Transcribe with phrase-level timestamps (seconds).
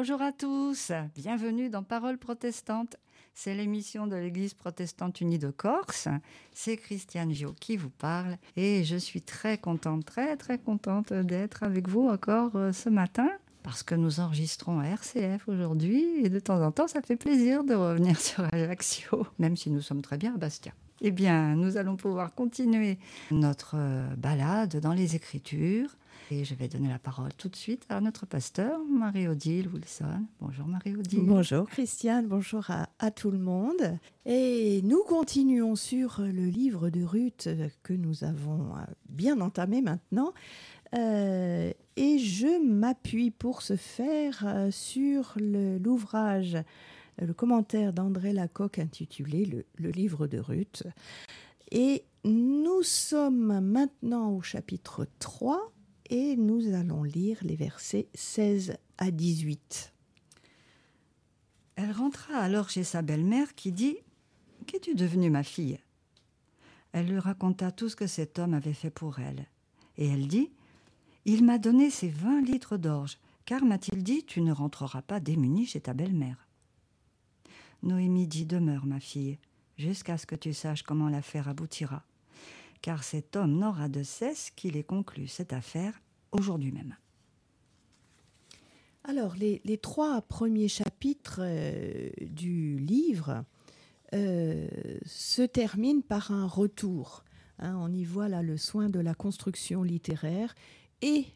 [0.00, 2.96] Bonjour à tous, bienvenue dans Parole protestante.
[3.34, 6.08] C'est l'émission de l'Église protestante unie de Corse.
[6.54, 11.64] C'est Christiane Gio qui vous parle et je suis très contente, très très contente d'être
[11.64, 13.28] avec vous encore euh, ce matin
[13.62, 17.62] parce que nous enregistrons à RCF aujourd'hui et de temps en temps ça fait plaisir
[17.62, 20.72] de revenir sur Ajaccio, même si nous sommes très bien à Bastia.
[21.02, 22.98] Eh bien, nous allons pouvoir continuer
[23.30, 25.94] notre euh, balade dans les Écritures
[26.30, 30.26] je vais donner la parole tout de suite à notre pasteur, Marie-Odile Wilson.
[30.40, 31.24] Bonjour Marie-Odile.
[31.24, 33.98] Bonjour Christiane, bonjour à, tout le monde.
[34.26, 37.48] Et nous continuons sur le livre de Ruth
[37.82, 40.32] que nous avons euh, bien entamé maintenant.
[40.94, 46.56] Euh, et je m'appuie pour ce faire euh, sur l'ouvrage,
[47.20, 50.84] le, commentaire d'André Lacocque intitulé le, le livre de Ruth.
[51.72, 55.72] Et nous sommes maintenant au chapitre 3
[56.10, 59.92] et nous allons lire les versets 16 à 18.
[61.76, 63.96] Elle rentra alors chez sa belle-mère qui dit
[64.66, 65.78] Qu'es-tu devenue, ma fille?
[66.92, 69.46] Elle lui raconta tout ce que cet homme avait fait pour elle.
[69.96, 70.50] Et elle dit
[71.24, 75.66] Il m'a donné ses vingt litres d'orge, car m'a-t-il dit Tu ne rentreras pas démunie
[75.66, 76.48] chez ta belle-mère.
[77.84, 79.38] Noémie dit Demeure, ma fille,
[79.78, 82.04] jusqu'à ce que tu saches comment l'affaire aboutira
[82.82, 86.00] car cet homme n'aura de cesse qu'il ait conclu cette affaire
[86.32, 86.96] aujourd'hui même.
[89.04, 93.44] Alors, les, trois premiers chapitres euh, du livre
[94.12, 94.68] euh,
[95.06, 97.24] se terminent par un retour.
[97.58, 97.76] Hein.
[97.78, 100.54] on y voit là le soin de la construction littéraire
[101.02, 101.26] et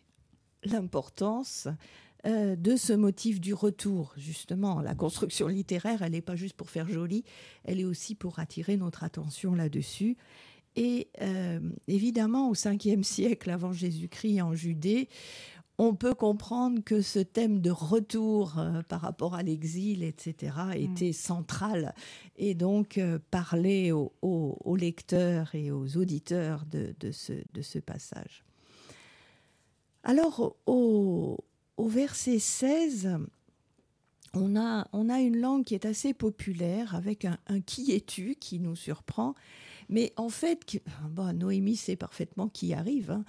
[0.65, 1.69] l'importance
[2.27, 4.15] euh, de ce motif du retour.
[4.17, 7.25] Justement, la construction littéraire, elle n'est pas juste pour faire joli,
[7.65, 10.17] elle est aussi pour attirer notre attention là-dessus.
[10.77, 15.09] Et euh, évidemment, au 5e siècle avant Jésus-Christ en Judée,
[15.79, 20.73] on peut comprendre que ce thème de retour euh, par rapport à l'exil, etc., mm.
[20.73, 21.95] était central.
[22.37, 28.45] Et donc, euh, parler aux, lecteurs et aux auditeurs de, ce, passage.
[30.03, 31.39] Alors, au,
[31.79, 33.19] verset 16,
[34.33, 38.77] on a, une langue qui est assez populaire, avec un, un qui es-tu qui nous
[38.77, 39.35] surprend.
[39.89, 40.81] Mais en fait,
[41.11, 43.11] bon, Noémie sait parfaitement qui arrive.
[43.11, 43.25] Hein.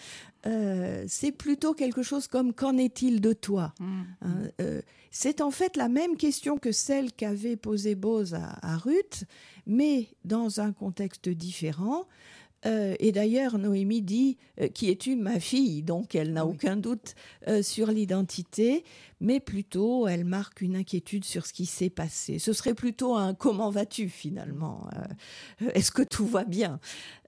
[0.46, 4.02] Euh, c'est plutôt quelque chose comme qu'en est-il de toi mmh.
[4.22, 9.24] hein, euh, C'est en fait la même question que celle qu'avait posée Bose à, Ruth,
[9.66, 12.06] mais dans un contexte différent.
[12.66, 15.84] Euh, et d'ailleurs, Noémie dit euh, Qui es-tu, ma fille?
[15.84, 17.16] Donc, elle n'a aucun doute
[17.48, 18.84] euh, sur l'identité,
[19.20, 22.40] mais plutôt, elle marque une inquiétude sur ce qui s'est passé.
[22.40, 24.88] Ce serait plutôt un Comment vas-tu, finalement?
[25.74, 26.80] Est-ce que tout va bien?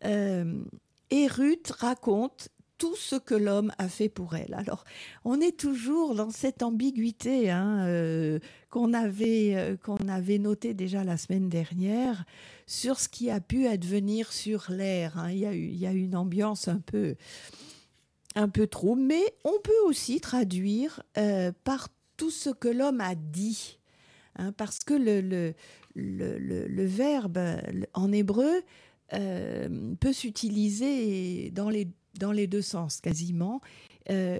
[0.04, 4.54] Et Ruth raconte tout ce que l'homme a fait pour elle.
[4.54, 4.84] Alors,
[5.26, 8.40] on est toujours dans cette ambiguïté hein, euh,
[8.70, 9.76] qu'on avait, euh,
[10.08, 12.26] avait notée déjà la semaine dernière
[12.68, 15.18] sur ce qui a pu advenir sur l'air.
[15.18, 15.32] Hein.
[15.32, 17.16] Il, y a a une ambiance un peu,
[18.36, 23.16] un peu trop, mais on peut aussi traduire euh, par tout ce que l'homme a
[23.16, 23.80] dit.
[24.36, 25.56] Hein, parce que le, le,
[26.38, 27.40] le, verbe
[27.96, 28.62] en hébreu
[29.10, 33.62] peut s'utiliser dans les dans les deux sens quasiment.
[34.10, 34.40] Euh,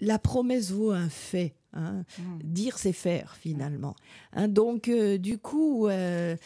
[0.00, 1.54] la promesse vaut un fait.
[1.74, 2.04] Hein.
[2.18, 2.22] Mmh.
[2.42, 3.94] Dire, c'est faire finalement.
[4.32, 6.36] Hein, donc, euh, du coup, euh,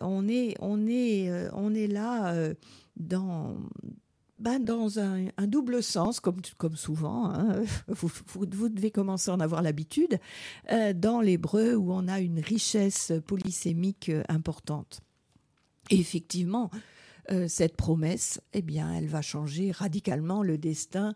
[0.00, 2.34] on, est, on, est, on est là
[2.96, 3.56] dans,
[4.38, 7.30] ben, dans un, double sens, comme, comme souvent.
[7.30, 7.62] Hein.
[7.88, 10.18] Vous, vous, devez commencer à en avoir l'habitude.
[10.94, 15.00] dans l'hébreu, où on a une richesse polysémique importante.
[15.90, 16.70] Et effectivement,
[17.30, 21.14] euh, cette promesse, eh bien, elle va changer radicalement le destin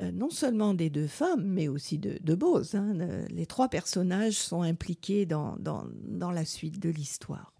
[0.00, 2.74] euh, non seulement des deux femmes, mais aussi de, de Bose.
[2.74, 2.94] Hein.
[3.30, 7.52] Les trois personnages sont impliqués dans, dans, la suite de l'histoire.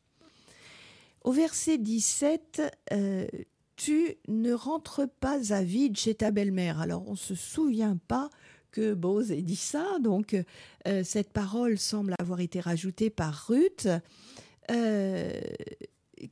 [1.23, 3.27] Au verset 17, euh,
[3.77, 6.81] tu ne rentres pas à vide chez ta belle-mère.
[6.81, 8.29] Alors on ne se souvient pas
[8.73, 10.37] que Bose ait dit ça, donc
[11.03, 13.89] cette parole semble avoir été rajoutée par Ruth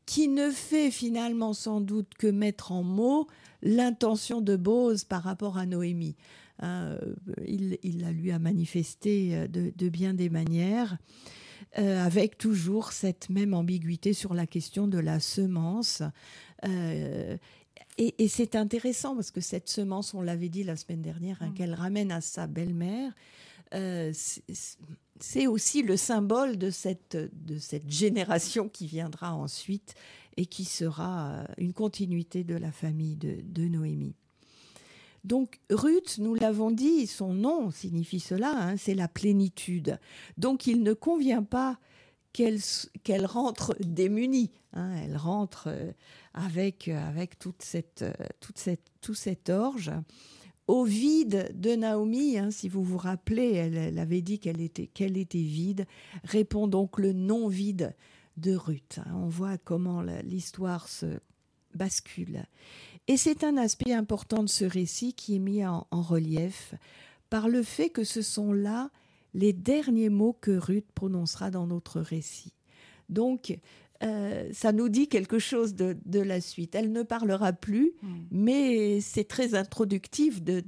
[0.07, 3.27] qui ne fait finalement sans doute que mettre en mots
[3.63, 6.17] l'intention de Bose par rapport à Noémie.
[6.61, 7.15] Hein, euh,
[7.47, 10.97] il, la lui a manifesté euh, de, bien des manières,
[11.79, 16.03] euh, avec toujours cette même ambiguïté sur la question de la semence.
[17.99, 21.55] et, c'est intéressant parce que cette semence, on l'avait dit la semaine dernière, hein, mm.
[21.55, 23.13] qu'elle ramène à sa belle-mère,
[23.73, 29.95] c'est aussi le symbole de cette, de cette génération qui viendra ensuite
[30.37, 34.15] et qui sera euh, une continuité de la famille de, Noémie.
[35.25, 39.99] Donc Ruth, nous l'avons dit, son nom signifie cela, hein, c'est la plénitude.
[40.37, 41.79] Donc il ne convient pas
[42.33, 44.51] qu'elle rentre démunie.
[44.75, 44.95] Hein.
[45.03, 45.91] elle rentre euh,
[46.35, 48.05] avec, avec toute cette,
[48.41, 48.59] toute
[49.17, 49.91] cette, orge.
[50.69, 55.87] Au vide de Naomi, hein, si vous vous rappelez, elle, avait dit qu'elle était, vide,
[56.25, 57.95] répond donc le non vide
[58.37, 58.99] de Ruth.
[58.99, 59.13] Hein.
[59.15, 61.21] on voit comment l'histoire se
[61.75, 62.45] bascule.
[63.07, 66.75] Et c'est un aspect important de ce récit qui est mis en, relief
[67.31, 68.91] par le fait que ce sont là
[69.35, 72.53] les derniers mots que Ruth prononcera dans notre récit.
[73.09, 73.57] Donc,
[74.03, 76.75] euh, ça nous dit quelque chose de, la suite.
[76.75, 78.09] Elle ne parlera plus, hmm.
[78.31, 80.63] mais c'est très introductif de,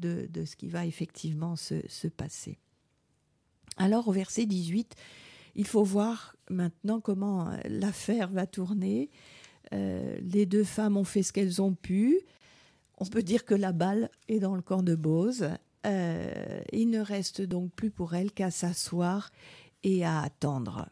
[0.44, 2.58] ce qui va effectivement se, passer.
[3.76, 4.94] Alors, au verset 18,
[5.54, 9.10] il faut voir maintenant comment l'affaire va tourner.
[9.72, 12.20] Euh, les deux femmes ont fait ce qu'elles ont pu.
[12.98, 15.50] On peut dire que la balle est dans le camp de Bose.
[15.86, 19.31] Euh, il ne reste donc plus pour elles qu'à s'asseoir
[19.84, 20.88] et à attendre.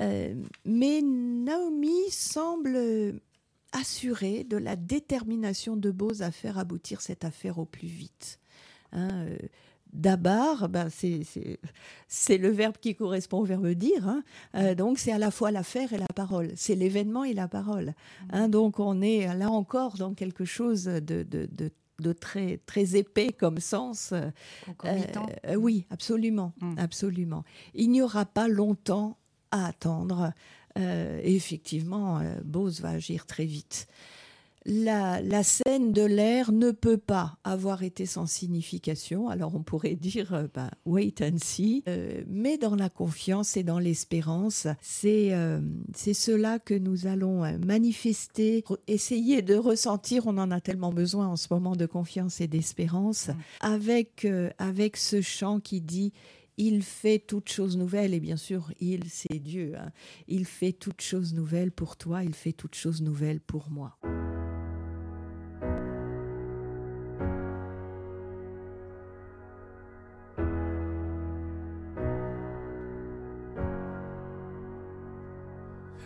[0.00, 0.34] Euh,
[0.64, 3.20] mais Naomi semble
[3.72, 8.38] assurée de la détermination de Bose à faire aboutir cette affaire au plus vite.
[8.92, 9.26] Hein,
[9.92, 10.88] D'abord, ben
[12.08, 14.08] c'est le verbe qui correspond au verbe dire.
[14.08, 14.22] Hein.
[14.54, 16.50] Euh, donc, c'est à la fois l'affaire et la parole.
[16.56, 17.94] C'est l'événement et la parole.
[18.30, 18.48] Hein.
[18.48, 21.46] donc, on est là encore dans quelque chose de, de,
[21.98, 24.12] de, très, très épais comme sens.
[24.12, 24.30] Euh,
[24.86, 26.74] euh, oui, absolument, mm.
[26.78, 27.44] absolument.
[27.74, 29.18] Il n'y aura pas longtemps
[29.52, 30.32] à attendre.
[30.76, 33.86] et effectivement, Bose va agir très vite
[34.64, 39.28] la, scène de l'air ne peut pas avoir été sans signification.
[39.28, 43.62] Alors on pourrait dire, euh, ben, wait and see, euh, mais dans la confiance et
[43.62, 44.66] dans l'espérance,
[45.04, 45.60] euh,
[45.94, 50.26] c'est cela que nous allons manifester, essayer de ressentir.
[50.26, 54.26] On en a tellement besoin en ce moment de confiance et d'espérance, avec,
[54.58, 56.12] avec ce chant qui dit
[56.62, 59.74] il fait toutes choses nouvelles, et bien sûr, il, c'est Dieu.
[59.76, 59.90] Hein.
[60.28, 63.98] Il fait toutes choses nouvelles pour toi, il fait toutes choses nouvelles pour moi.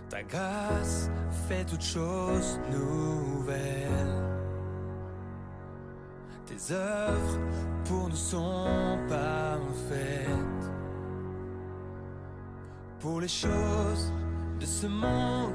[0.08, 1.10] Ta grâce
[1.48, 4.35] fait toutes choses nouvelles.
[6.56, 7.38] Tes œuvres
[7.84, 10.30] pour nous sont parfaites.
[12.98, 14.12] Pour les choses
[14.58, 15.52] de ce monde,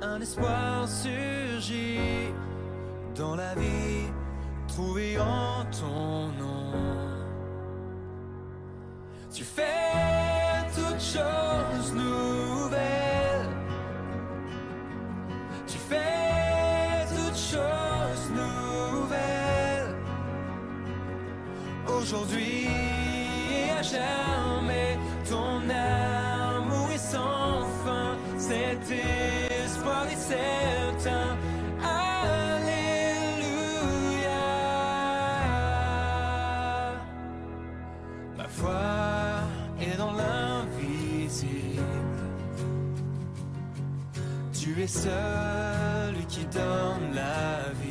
[0.00, 2.32] un espoir surgit
[3.14, 4.10] dans la vie
[4.68, 6.72] trouvée en ton nom.
[22.12, 22.66] Aujourd'hui
[23.50, 24.98] et à jamais.
[25.28, 31.36] Ton amour est sans fin, cet espoir est certain.
[31.82, 32.90] Alléluia.
[38.36, 38.84] Ma foi
[39.80, 41.82] est dans l'invisible.
[44.52, 47.90] Tu es seul qui donne la vie.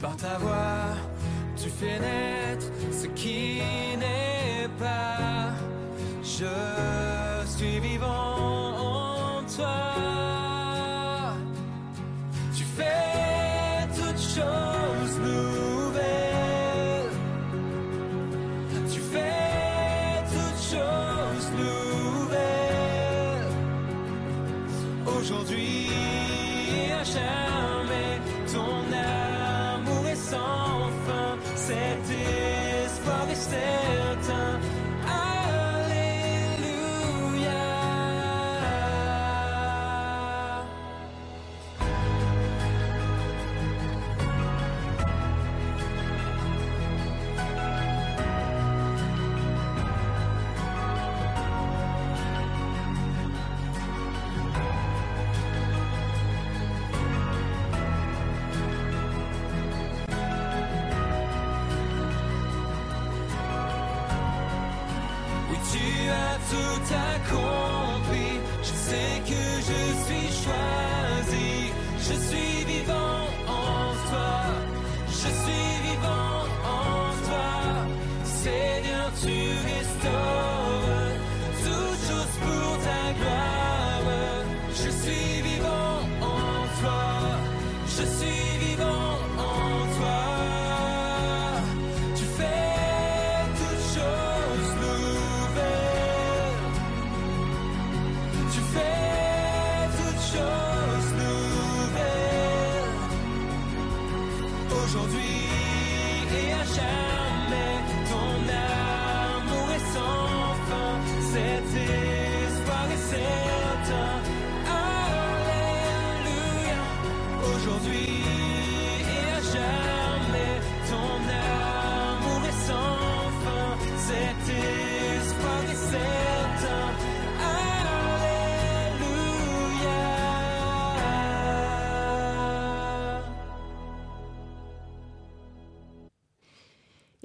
[0.00, 1.09] Par ta voix
[1.62, 3.60] tu fais naître ce qui
[3.98, 5.52] n'est pas.
[6.22, 7.09] Je
[65.72, 65.86] tu
[66.24, 68.28] as tout accompli.
[68.62, 71.50] Je sais que je suis choisi.
[71.98, 74.34] Je suis vivant en toi.
[75.08, 77.50] Je suis vivant en toi.
[78.24, 78.79] Seigneur,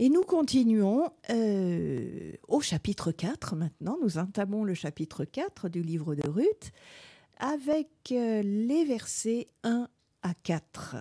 [0.05, 3.97] Et nous continuons euh, au chapitre 4 maintenant.
[4.03, 6.71] Nous entamons le chapitre 4 du livre de Ruth
[7.37, 9.89] avec euh, les versets 1
[10.21, 10.97] à 4.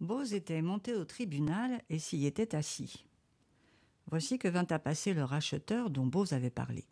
[0.00, 3.04] Bose était monté au tribunal et s'y était assis.
[4.06, 6.86] Voici que vint à passer le racheteur dont Bose avait parlé.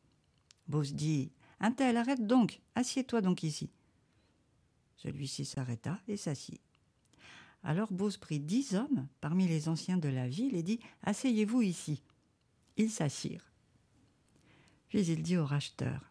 [0.69, 3.71] Bose dit Un tel, arrête donc, assieds-toi donc ici.
[4.97, 6.61] Celui-ci s'arrêta et s'assit.
[7.62, 12.02] Alors Bose prit dix hommes parmi les anciens de la ville et dit Asseyez-vous ici.
[12.76, 13.50] Ils s'assirent.
[14.88, 16.11] Puis il dit au racheteur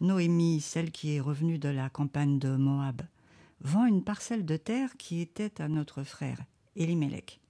[0.00, 3.02] Noémie, celle qui est revenue de la campagne de Moab,
[3.60, 6.42] vend une parcelle de terre qui était à notre frère,
[6.76, 7.40] Elimelech.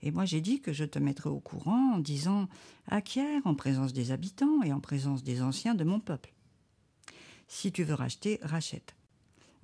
[0.00, 2.48] Et moi j'ai dit que je te mettrai au courant en disant
[2.86, 6.32] Acquiert en présence des habitants et en présence des anciens de mon peuple.
[7.48, 8.94] Si tu veux racheter, rachète.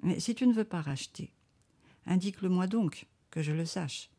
[0.02, 1.32] Mais si tu ne veux pas racheter,
[2.06, 4.10] indique-le-moi donc, que je le sache.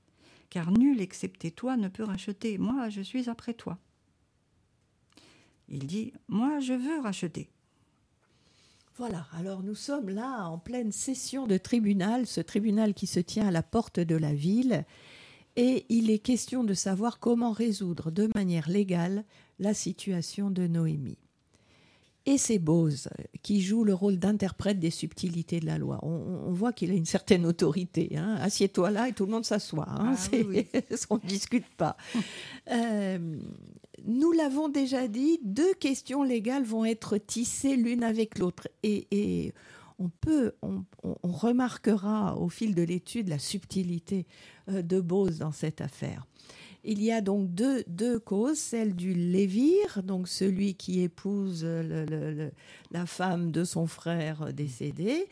[0.49, 2.57] Car nul excepté toi ne peut racheter.
[2.57, 3.77] Moi, je suis après toi.
[5.69, 7.49] Il dit Moi, je veux racheter.
[8.97, 13.47] Voilà, alors nous sommes là en pleine session de tribunal, ce tribunal qui se tient
[13.47, 14.85] à la porte de la ville,
[15.55, 19.23] et il est question de savoir comment résoudre de manière légale
[19.59, 21.17] la situation de Noémie.
[22.27, 23.09] Et c'est Bose
[23.41, 25.97] qui joue le rôle d'interprète des subtilités de la loi.
[26.03, 26.09] On,
[26.47, 28.15] on voit qu'il a une certaine autorité.
[28.15, 28.35] Hein.
[28.41, 29.87] Assieds-toi là et tout le monde s'assoit.
[29.89, 30.13] Hein.
[30.15, 30.67] Ah, oui,
[31.09, 31.97] on ne discute pas.
[32.71, 33.37] Euh,
[34.05, 38.67] nous l'avons déjà dit, deux questions légales vont être tissées l'une avec l'autre.
[38.83, 39.53] Et, et
[39.97, 44.27] on peut, on, on- on remarquera au fil de l'étude la subtilité
[44.69, 46.27] euh, de Bose dans cette affaire.
[46.83, 53.05] Il y a donc deux, deux causes, celle du lévir, donc celui qui épouse la
[53.05, 55.27] femme de son frère décédé.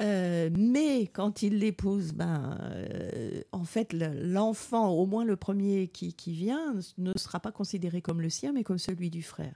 [0.00, 5.88] Euh, mais quand il l'épouse, ben, euh, en fait, le- l'enfant, au moins le premier
[5.88, 9.54] qui, qui vient, ne sera pas considéré comme le sien, mais comme celui du frère.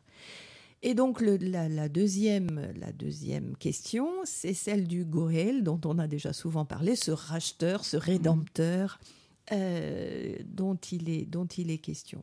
[0.82, 6.32] Et donc la deuxième, la deuxième question, c'est celle du Goël, dont on a déjà
[6.32, 9.00] souvent parlé, ce racheteur, ce rédempteur
[9.52, 12.22] euh, dont, il est, dont il est question.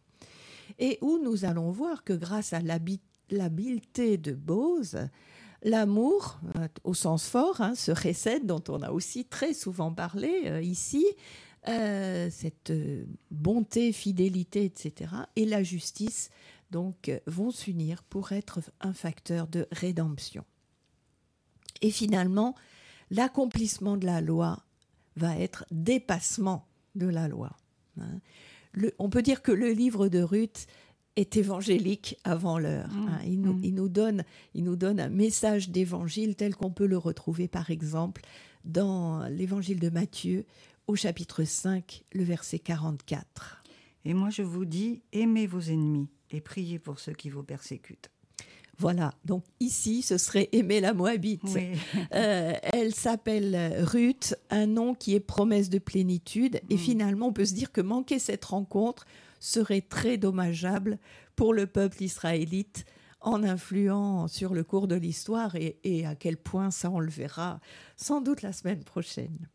[0.80, 4.98] Et où nous allons voir que grâce à l'habi- l'habileté de Bose,
[5.64, 10.44] l'amour, euh, au sens fort, hein, ce recette dont on a aussi très souvent parlé
[10.46, 11.06] euh, ici,
[11.66, 12.74] cette
[13.32, 16.30] bonté, fidélité, etc., et la justice,
[16.72, 20.44] donc, vont s'unir pour être un facteur de rédemption.
[21.82, 22.54] Et finalement,
[23.12, 24.66] l'accomplissement de la loi
[25.16, 27.56] va être dépassement de la loi.
[28.00, 28.20] hein.
[28.74, 30.66] Le- on peut dire que le livre de Ruth
[31.16, 32.92] est évangélique avant l'heure.
[32.92, 33.20] Mmh, hein.
[33.26, 33.64] Il, nous, mmh.
[33.64, 34.24] il nous donne,
[34.56, 38.24] il nous donne un message d'évangile tel qu'on peut le retrouver par exemple
[38.66, 40.46] dans l'évangile de Matthieu
[40.88, 43.64] au chapitre 5, le verset 44.
[44.06, 48.10] Et moi je vous dis, aimez vos ennemis et priez pour ceux qui vous persécutent.
[48.80, 51.42] Voilà, donc ici, ce serait aimer la Moabite.
[51.54, 51.68] Oui.
[52.16, 56.60] Euh, elle s'appelle Ruth, un nom qui est promesse de plénitude.
[56.70, 56.80] Et Mm.
[56.80, 59.06] finalement, on peut se dire que manquer cette rencontre
[59.40, 60.98] serait très dommageable
[61.36, 62.86] pour le peuple israélite
[63.22, 67.10] en influant sur le cours de l'histoire et, et à quel point ça, on le
[67.10, 67.60] verra
[67.96, 69.48] sans doute la semaine prochaine.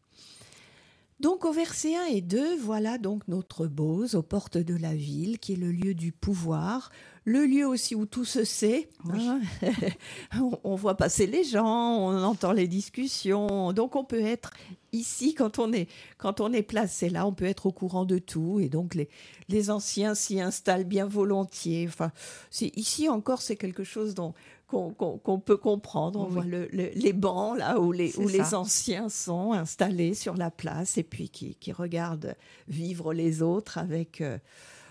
[1.21, 5.39] Donc au verset 1 et 2, voilà donc notre Bose aux portes de la ville,
[5.41, 6.91] qui est le lieu du pouvoir,
[7.29, 8.89] le lieu aussi où tout se sait.
[9.05, 9.29] Oui.
[9.29, 9.41] hein.
[10.41, 11.67] on, on voit passer les gens,
[11.99, 13.73] on entend les discussions.
[13.73, 14.51] Donc on peut être
[14.93, 18.19] ici quand on est quand on est placé là, on peut être au courant de
[18.19, 19.09] tout et donc les
[19.49, 21.87] les anciens s'y installent bien volontiers.
[21.89, 22.11] Enfin,
[22.51, 24.35] c'est ici encore c'est quelque chose dont
[24.67, 26.21] qu'on peut comprendre.
[26.21, 26.33] On Oui.
[26.33, 30.51] voit le- le- les bancs là où les où les anciens sont installés sur la
[30.51, 32.35] place et puis qui, qui regardent
[32.69, 34.37] vivre les autres avec euh,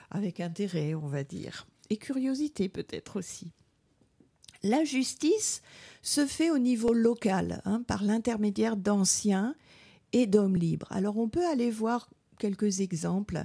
[0.09, 3.51] avec intérêt, on va dire, et curiosité peut-être aussi.
[4.63, 5.61] La justice
[6.01, 9.55] se fait au niveau local, hein, par l'intermédiaire d'anciens
[10.13, 10.87] et d'hommes libres.
[10.91, 13.43] Alors on peut aller voir quelques exemples.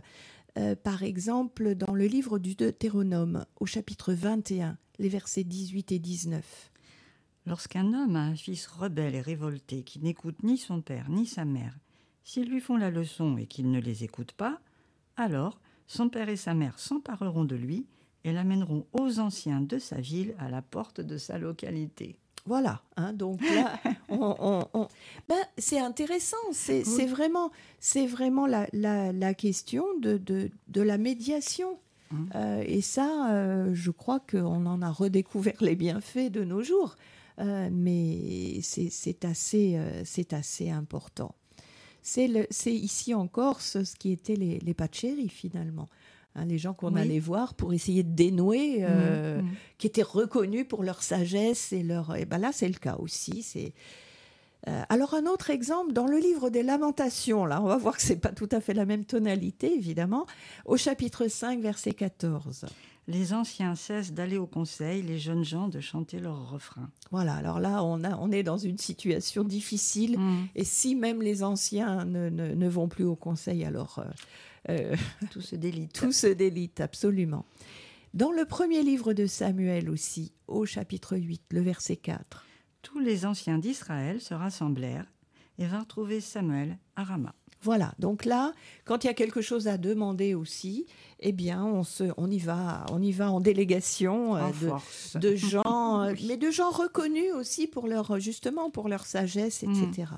[0.58, 5.98] Euh, par exemple, dans le livre du Deutéronome, au chapitre 21, les versets 18 et
[5.98, 6.70] 19.
[7.46, 11.44] Lorsqu'un homme a un fils rebelle et révolté qui n'écoute ni son père ni sa
[11.44, 11.78] mère,
[12.22, 14.60] s'ils lui font la leçon et qu'il ne les écoute pas,
[15.16, 17.86] alors son père et sa mère s'empareront de lui
[18.24, 22.16] et l'amèneront aux anciens de sa ville à la porte de sa localité.
[22.44, 24.88] Voilà, hein, donc là, on, on-
[25.28, 27.06] ben, c'est intéressant, c'est Oui.
[27.06, 31.78] vraiment, c'est vraiment la, la- la question de, de, de la médiation.
[32.10, 32.30] Mhm.
[32.34, 36.96] Euh, et ça, euh, je crois qu'on en a redécouvert les bienfaits de nos jours,
[37.38, 41.34] Euh, mais c'est assez, c'est assez important.
[42.02, 42.28] C'est
[42.66, 45.88] ici en Corse ce qui étaient les, les paccheri finalement.
[46.34, 47.00] Hein, les gens qu'on Oui.
[47.00, 49.48] allait voir pour essayer de dénouer euh, Mhm.
[49.78, 52.16] qui étaient reconnus pour leur sagesse et leur.
[52.16, 53.42] Et ben là, c'est le cas aussi.
[53.42, 53.74] C'est.
[54.68, 58.02] Euh, alors un autre exemple dans le livre des Lamentations, là, on va voir que
[58.02, 60.24] c'est pas tout à fait la même tonalité, évidemment,
[60.66, 62.66] au chapitre 5, verset 14.
[63.08, 66.88] Les anciens cessent d'aller au conseil, les jeunes gens de chanter leurs refrains.
[67.10, 70.16] Voilà, alors là, on, a, on est dans une situation difficile.
[70.20, 70.46] Mhm.
[70.54, 74.04] Et si même les anciens ne, ne- ne vont plus au conseil, alors euh,
[74.68, 74.94] euh,
[75.30, 75.92] Tout se délite.
[75.92, 77.44] tout se délite absolument.
[78.14, 82.44] Dans le premier livre de Samuel aussi, au chapitre 8, le verset 4.
[82.82, 85.06] Tous les anciens d'Israël se rassemblèrent
[85.58, 87.34] et vinrent trouver Samuel à Rama.
[87.64, 88.52] Voilà, donc là,
[88.84, 90.84] quand il y a quelque chose à demander aussi,
[91.20, 95.36] eh bien, on, se, on, y, va, on y va en délégation euh, En de,
[95.36, 96.24] gens, euh, Oui.
[96.26, 100.08] mais de gens reconnus aussi pour leur, justement, pour leur sagesse, etc.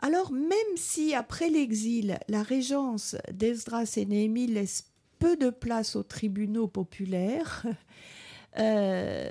[0.00, 4.86] Alors, même si après l'exil, la régence d'Esdras et Néhémie laisse
[5.18, 7.64] peu de place aux tribunaux populaires,
[8.58, 9.28] euh,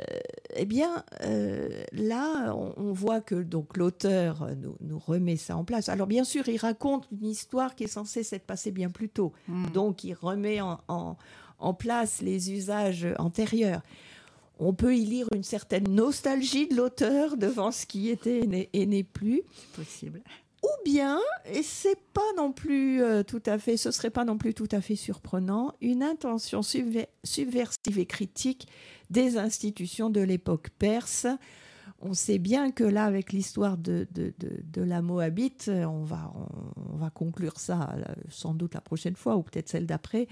[0.56, 5.64] eh bien, euh, là, on, on voit que donc l'auteur nous, nous remet ça en
[5.64, 5.90] place.
[5.90, 9.32] Alors, bien sûr, il raconte une histoire qui est censée s'être passée bien plus tôt.
[9.48, 9.70] Mhm.
[9.72, 11.16] Donc, il remet en, en-
[11.60, 13.82] en place les usages antérieurs.
[14.60, 18.70] On peut y lire une certaine nostalgie de l'auteur devant ce qui était et n'est-
[18.74, 19.42] et n'est plus
[19.76, 20.22] Possible.
[20.64, 24.38] Ou bien, et c'est pas non plus euh, tout à fait, ce serait pas non
[24.38, 28.68] plus tout à fait surprenant, une intention subver- subversive et critique
[29.10, 31.28] des institutions de l'époque perse.
[32.00, 36.32] On sait bien que là, avec l'histoire de, de, de- la Moabite, euh, on va,
[36.36, 40.28] on, on va conclure ça euh, sans doute la prochaine fois ou peut-être celle d'après.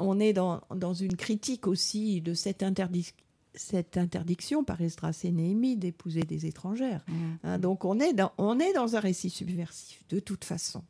[0.00, 3.14] On est dans, dans une critique aussi de cette, interdic-
[3.54, 7.04] cette interdiction par Esdras et Néhémie d'épouser des étrangères.
[7.08, 7.38] Mhm.
[7.44, 10.82] Hein, donc on est, dans, on est dans un récit subversif, de toute façon.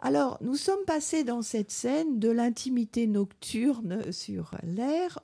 [0.00, 5.18] Alors, nous sommes passés dans cette scène de l'intimité nocturne sur l'air,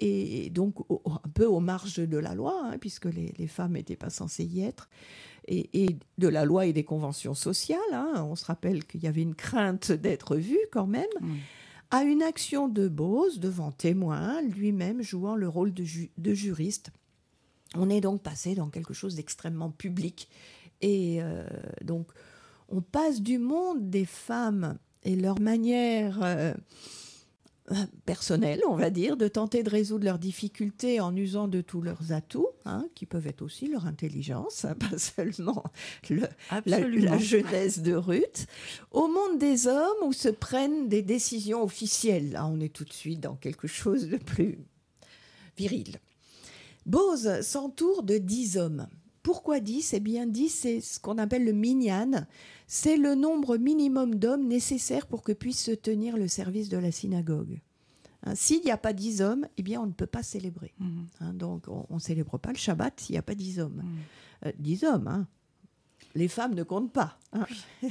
[0.00, 3.72] et donc au- un peu aux marges de la loi, hein, puisque les, les femmes
[3.72, 4.88] n'étaient pas censées y être,
[5.48, 7.78] et, et de la loi et des conventions sociales.
[7.92, 8.24] hein.
[8.28, 11.36] On se rappelle qu'il y avait une crainte d'être vu quand même Mhm.
[11.92, 16.90] À une action de Bose devant témoin, lui-même jouant le rôle de, ju- de juriste.
[17.74, 20.28] On est donc passé dans quelque chose d'extrêmement public.
[20.80, 21.46] Et euh,
[21.84, 22.08] donc,
[22.68, 26.54] on passe du monde des femmes et leur manière euh,
[28.04, 32.12] personnelle, on va dire, de tenter de résoudre leurs difficultés en usant de tous leurs
[32.12, 35.64] atouts, hein, qui peuvent être aussi leur intelligence, hein, pas seulement
[36.08, 36.28] le,
[36.66, 38.46] la, jeunesse de Ruth,
[38.90, 42.32] au monde des hommes où se prennent des décisions officielles.
[42.32, 44.58] Là, on est tout de suite dans quelque chose de plus
[45.56, 45.98] viril.
[46.86, 48.86] Bose s'entoure de dix hommes.
[49.22, 49.92] Pourquoi dix?
[49.94, 52.26] Eh bien, dix, c'est ce qu'on appelle le minyan.
[52.66, 56.90] C'est le nombre minimum d'hommes nécessaires pour que puisse se tenir le service de la
[56.90, 57.60] synagogue.
[58.24, 60.72] Hein, S'il n'y a pas dix hommes, eh bien, on ne peut pas célébrer.
[60.78, 61.06] Mhm.
[61.20, 63.82] Hein, donc, on ne célèbre pas le Shabbat s'il n'y a pas dix hommes.
[63.84, 63.98] Mhm.
[64.46, 65.26] Euh, dix hommes, hein.
[66.14, 67.18] Les femmes ne comptent pas.
[67.32, 67.46] hein.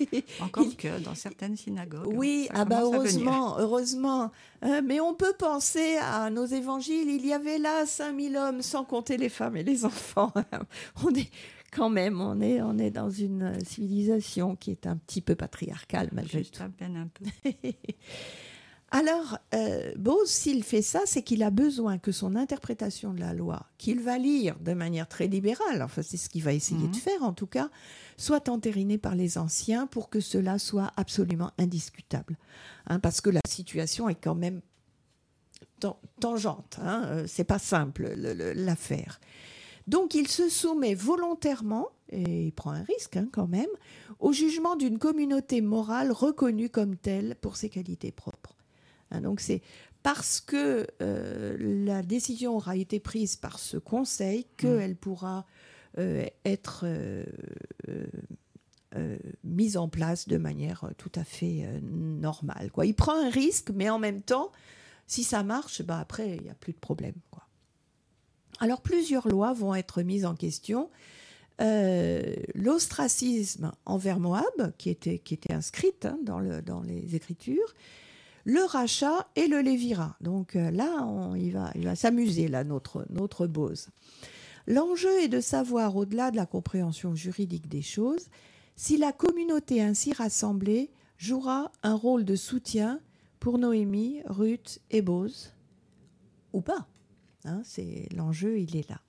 [0.40, 2.06] Encore Il- que dans certaines synagogues.
[2.14, 4.30] Oui, ça ah bah heureusement, heureusement.
[4.64, 7.08] Euh, mais on peut penser à nos évangiles.
[7.08, 10.32] Il y avait là 5000 hommes, sans compter les femmes et les enfants.
[11.04, 11.30] on est
[11.72, 16.08] quand même, on est, on est dans une civilisation qui est un petit peu patriarcale
[16.12, 16.62] malgré Juste tout.
[16.62, 17.50] à peine un peu.
[18.92, 23.32] Alors, euh, Bose, s'il fait ça, c'est qu'il a besoin que son interprétation de la
[23.32, 26.90] loi, qu'il va lire de manière très libérale, enfin c'est ce qu'il va essayer Mhm.
[26.90, 27.70] de faire en tout cas,
[28.16, 32.36] soit entérinée par les anciens pour que cela soit absolument indiscutable.
[32.88, 34.60] Hein, parce que la situation est quand même
[35.78, 39.20] tan- tangente, hein, euh, c'est pas simple le- le- l'affaire.
[39.86, 43.70] Donc il se soumet volontairement, et il prend un risque hein, quand même,
[44.18, 48.56] au jugement d'une communauté morale reconnue comme telle pour ses qualités propres.
[49.10, 49.62] Hein, donc c'est
[50.02, 55.46] parce que euh, la décision aura été prise par ce conseil qu'elle pourra
[55.98, 57.26] euh, être euh,
[59.44, 62.70] mise en place de manière tout à fait normale.
[62.70, 62.86] Quoi.
[62.86, 64.52] Il prend un risque, mais en même temps,
[65.06, 67.14] si ça marche, bah après, il n'y a plus de problème.
[67.30, 67.46] Quoi.
[68.60, 70.90] Alors, plusieurs lois vont être mises en question.
[71.60, 77.74] Euh, L'ostracisme envers Moab, qui était, qui était inscrite hein, dans, le, dans les Écritures,
[78.44, 80.16] le rachat et le lévira.
[80.20, 83.88] Donc euh, là, on, il va, il va s'amuser, là, notre, notre Bose.
[84.66, 88.28] L'enjeu est de savoir, au-delà de la compréhension juridique des choses,
[88.76, 93.00] si la communauté ainsi rassemblée jouera un rôle de soutien
[93.40, 95.52] pour Noémie, Ruth et Bose,
[96.52, 96.86] ou pas.
[97.44, 99.00] Hein, c'est l'enjeu, il est là.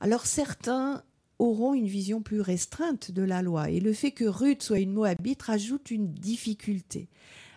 [0.00, 1.02] Alors certains
[1.38, 4.92] auront une vision plus restreinte de la loi et le fait que Ruth soit une
[4.92, 7.08] Moabite rajoute une difficulté.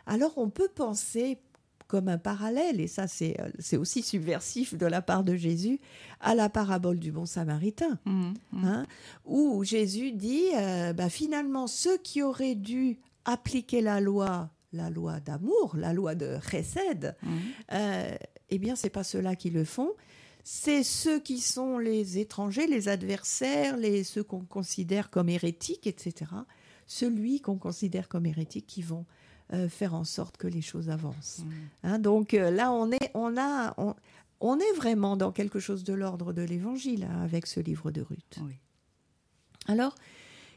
[0.05, 1.39] Alors on peut penser
[1.87, 5.79] comme un parallèle, et ça c'est c'est aussi subversif de la part de Jésus,
[6.19, 8.65] à la parabole du bon samaritain, Mhm, mhm.
[8.65, 8.85] hein,
[9.25, 15.19] où Jésus dit, euh, bah, finalement, ceux qui auraient dû appliquer la loi, la loi
[15.19, 17.29] d'amour, la loi de chesed, Mhm.
[17.73, 18.15] euh,
[18.49, 19.91] eh bien, c'est pas ceux-là qui le font.
[20.43, 26.31] C'est ceux qui sont les étrangers, les adversaires, les, ceux qu'on considère comme hérétiques, etc.
[26.87, 29.05] Celui qu'on considère comme hérétique qui vont
[29.53, 31.43] euh, faire en sorte que les choses avancent.
[31.45, 31.53] Mhm.
[31.83, 33.95] Hein, donc euh, là, on est, on, a, on,
[34.39, 38.01] on est vraiment dans quelque chose de l'ordre de l'Évangile hein, avec ce livre de
[38.01, 38.39] Ruth.
[38.41, 38.53] Oui.
[39.67, 39.95] Alors,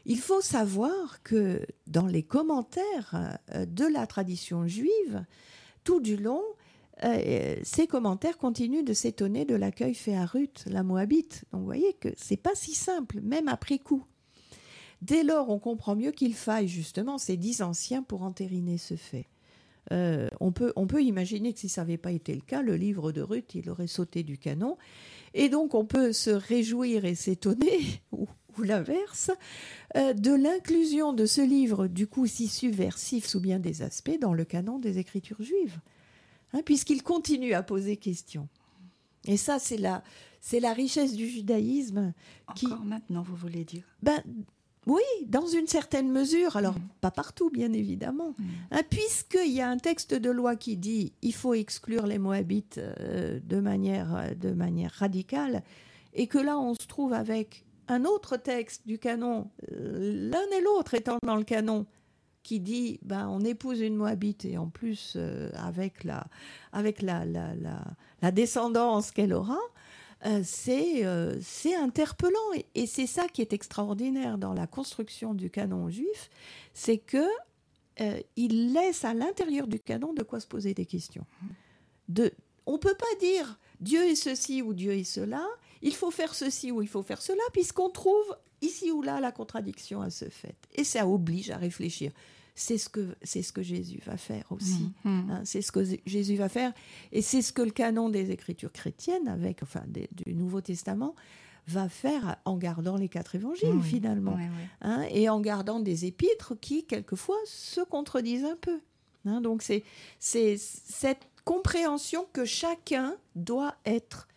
[0.05, 5.25] il faut savoir que dans les commentaires euh, de la tradition juive,
[5.83, 6.43] tout du long,
[7.03, 11.45] euh, ces commentaires continuent de s'étonner de l'accueil fait à Ruth, la Moabite.
[11.51, 14.03] Donc, vous voyez que c'est pas si simple, même après coup.
[15.01, 19.27] Dès lors, on comprend mieux qu'il faille justement ces dix anciens pour entériner ce fait.
[19.91, 22.75] Euh, on, peut, on peut imaginer que si ça n'avait pas été le cas, le
[22.75, 24.77] livre de Ruth, il aurait sauté du canon.
[25.33, 27.79] Et donc, on peut se réjouir et s'étonner,
[28.11, 29.31] ou, ou l'inverse,
[29.95, 34.33] euh, de l'inclusion de ce livre, du coup si subversif sous bien des aspects, dans
[34.33, 35.79] le canon des Écritures juives,
[36.51, 38.49] Hein, puisqu'il continue à poser question.
[39.27, 40.03] Et ça, c'est la,
[40.41, 42.11] c'est la richesse du judaïsme.
[42.55, 43.83] Qui- Encore maintenant, vous voulez dire?
[44.01, 44.19] Ben,
[44.87, 46.55] oui, dans une certaine mesure.
[46.57, 46.87] Alors, Mhm.
[47.01, 48.33] pas partout, bien évidemment.
[48.37, 48.45] Mhm.
[48.71, 52.77] Hein, Puisqu'il y a un texte de loi qui dit il faut exclure les Moabites
[52.79, 55.63] euh, de, manière, euh, de manière radicale,
[56.13, 60.61] et que là, on se trouve avec un autre texte du canon, euh, l'un et
[60.61, 61.85] l'autre étant dans le canon,
[62.41, 66.25] qui dit ben, on épouse une Moabite, et en plus, euh, avec, la,
[66.71, 67.83] avec la, la, la,
[68.21, 69.59] la descendance qu'elle aura,
[70.25, 72.37] euh, c'est euh, c'est interpellant.
[72.75, 76.29] Et, c'est ça qui est extraordinaire dans la construction du canon juif,
[76.73, 77.25] c'est que
[78.01, 81.25] euh, il laisse à l'intérieur du canon de quoi se poser des questions.
[82.65, 85.45] On peut pas dire Dieu est ceci ou Dieu est cela,
[85.81, 89.31] il faut faire ceci ou il faut faire cela, puisqu'on trouve ici ou là la
[89.31, 90.55] contradiction à ce fait.
[90.75, 92.11] Et ça oblige à réfléchir.
[92.61, 94.91] C'est ce que, c'est ce que Jésus va faire aussi.
[95.05, 95.29] Mhm.
[95.31, 96.73] Hein, c'est ce que Jésus va faire
[97.13, 101.15] et c'est ce que le canon des Écritures chrétiennes, avec enfin des- du Nouveau Testament,
[101.67, 104.37] va faire en gardant les quatre évangiles Oui, finalement,
[104.81, 108.79] hein, et en gardant des épîtres qui quelquefois se contredisent un peu.
[109.25, 109.39] hein.
[109.39, 109.83] donc c'est
[110.19, 114.27] c'est cette compréhension que chacun doit être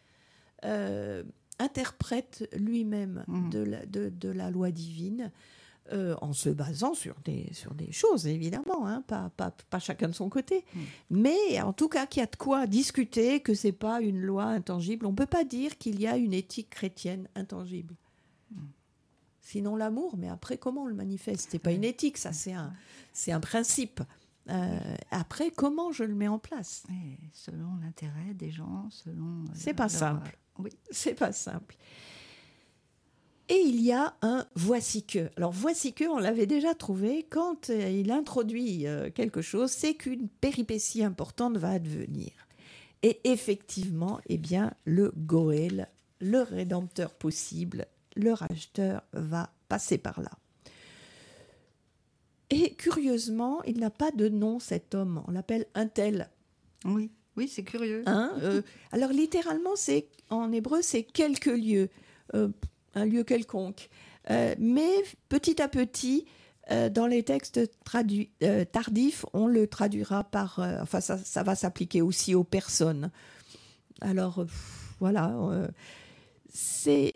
[0.65, 1.25] euh,
[1.59, 5.31] interprète lui-même de, la, de, de la loi divine.
[5.93, 10.09] Euh, en se basant sur des, sur des choses, évidemment, hein, pas, pas, pas chacun
[10.09, 10.65] de son côté.
[10.75, 10.81] Mm.
[11.11, 14.45] Mais en tout cas, qu'il y a de quoi discuter, que c'est pas une loi
[14.45, 15.07] intangible.
[15.07, 17.95] On ne peut pas dire qu'il y a une éthique chrétienne intangible.
[19.41, 21.49] Sinon l'amour, mais après, comment on le manifeste?
[21.51, 22.73] C'est pas une éthique, ça, c'est un,
[23.13, 24.01] c'est un principe.
[24.49, 24.79] Euh,
[25.11, 26.85] après, comment je le mets en place?
[26.91, 29.43] Et selon l'intérêt des gens, selon.
[29.45, 30.39] euh, C'est pas leur- simple.
[30.59, 30.71] Oui.
[30.91, 31.77] C'est pas simple.
[33.53, 35.29] Et il y a un voici que.
[35.37, 39.93] Alors voici que, on l'avait déjà trouvé quand euh, il introduit euh, quelque chose, c'est
[39.93, 42.31] qu'une péripétie importante va advenir.
[43.03, 47.85] Et effectivement, eh bien, le Goël, le rédempteur possible,
[48.17, 50.31] le racheteur, va passer par là.
[52.49, 55.23] Et curieusement, il n'a pas de nom, cet homme.
[55.29, 56.31] On l'appelle un tel.
[56.87, 58.03] Oui, oui, c'est curieux.
[58.07, 58.63] Hein, euh,
[58.93, 61.91] alors littéralement, c'est en hébreu, c'est quelques lieux,
[62.35, 62.49] euh,
[62.95, 63.89] un lieu quelconque.
[64.31, 64.91] Euh, mais
[65.29, 66.27] petit à petit,
[66.71, 67.59] euh, dans les textes
[68.43, 70.61] euh, tardifs, on le traduira par.
[70.81, 73.11] enfin, ça, va s'appliquer aussi aux personnes.
[74.01, 74.45] Alors
[74.99, 75.37] voilà,
[76.49, 77.13] c'est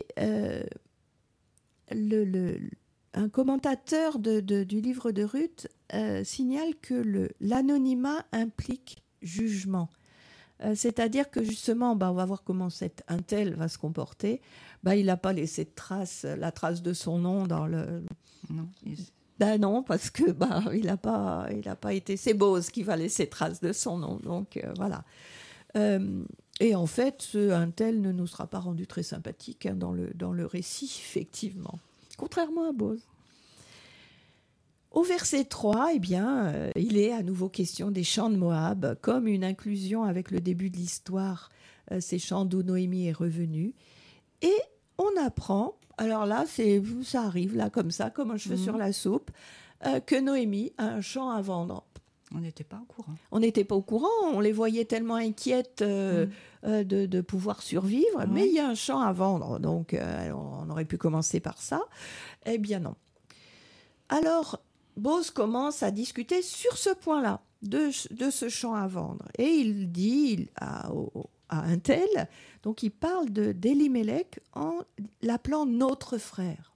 [1.91, 2.57] le,
[3.13, 5.67] un commentateur du livre de Ruth
[6.23, 9.89] signale que l'anonymat implique jugement.
[10.75, 14.41] C'est-à-dire que justement, bah, on va voir comment cet un tel va se comporter.
[14.83, 18.03] Bah, il n'a pas laissé de trace, la trace de son nom dans le.
[18.49, 18.97] Non, il-
[19.39, 22.17] Ben non, parce que bah, il n'a pas, il a pas été.
[22.17, 24.17] C'est Bose qui va laisser trace de son nom.
[24.23, 25.03] Donc euh, voilà.
[25.75, 26.23] Euh,
[26.59, 29.91] et en fait, ce un tel ne nous sera pas rendu très sympathique hein, dans,
[29.91, 31.77] le, dans le récit, effectivement.
[32.17, 33.01] Contrairement à Bose.
[34.91, 38.97] Au verset 3, eh bien, euh, il est à nouveau question des chants de Moab,
[39.01, 41.49] comme une inclusion avec le début de l'histoire,
[41.91, 43.73] euh, ces chants d'où Noémie est revenue.
[44.41, 44.55] Et
[44.97, 48.63] on apprend, alors là, c'est ça arrive là comme ça, comme un cheveu Mhm.
[48.63, 49.31] sur la soupe,
[49.85, 51.83] euh, que Noémie a un champ à vendre.
[52.35, 53.13] On n'était pas au courant.
[53.31, 56.29] On n'était pas au courant, on les voyait tellement inquiètes euh, Mm.
[56.65, 60.69] euh, de, de pouvoir survivre, mais il y a un champ à vendre, donc on
[60.69, 61.81] aurait pu commencer par ça.
[62.45, 62.95] Eh bien non.
[64.09, 64.59] Alors,
[64.97, 69.25] Bose commence à discuter sur ce point-là, de, de ce champ à vendre.
[69.37, 72.07] Et il dit il- à, au- à un tel,
[72.63, 74.79] donc il parle de d'Elimelech en
[75.21, 76.73] l'appelant notre frère.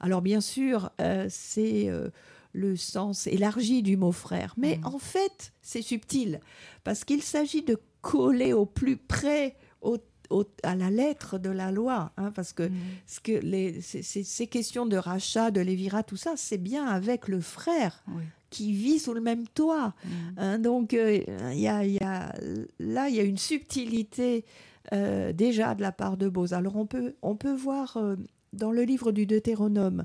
[0.00, 2.08] Alors bien sûr, euh, c'est euh,
[2.52, 4.86] le sens élargi du mot frère, mais Mhm.
[4.94, 6.40] en fait, c'est subtil,
[6.84, 9.98] parce qu'il s'agit de coller au plus près au-
[10.30, 12.70] au- à la lettre de la loi, hein, parce que
[13.06, 16.86] ce que les, ces, ces- ces questions de rachat, de lévirat, tout ça, c'est bien
[16.86, 18.22] avec le frère Oui.
[18.50, 19.94] Qui vit sous le même toit.
[20.04, 20.34] Mhm.
[20.38, 20.58] hein.
[20.58, 21.20] donc, euh,
[21.52, 22.34] il y a, y a-
[22.78, 24.44] là, il y a une subtilité
[24.92, 26.52] euh, déjà de la part de Bose.
[26.54, 28.16] Alors, on peut, on peut voir euh,
[28.52, 30.04] dans le livre du Deutéronome,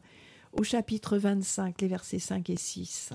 [0.52, 3.12] au chapitre 25, les versets 5 et 6.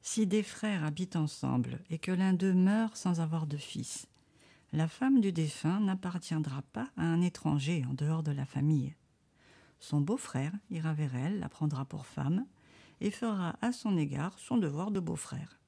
[0.00, 4.06] Si des frères habitent ensemble et que l'un d'eux meurt sans avoir de fils,
[4.72, 8.94] la femme du défunt n'appartiendra pas à un étranger en dehors de la famille.
[9.80, 12.44] Son beau-frère ira vers elle, la prendra pour femme
[13.00, 15.58] et fera à son égard son devoir de beau-frère.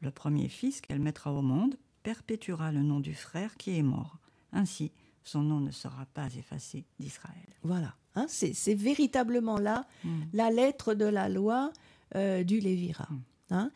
[0.00, 4.18] Le premier fils qu'elle mettra au monde perpétuera le nom du frère qui est mort.
[4.52, 4.92] Ainsi,
[5.24, 7.48] son nom ne sera pas effacé d'Israël.
[7.62, 10.22] Voilà, hein, c'est c'est véritablement là Mm.
[10.34, 11.72] la lettre de la loi
[12.14, 13.08] euh, du Lévirat.
[13.10, 13.18] Mm.
[13.50, 13.70] hein.